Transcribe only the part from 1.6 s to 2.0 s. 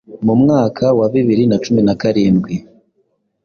cumin a